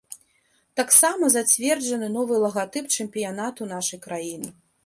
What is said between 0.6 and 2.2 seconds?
Таксама зацверджаны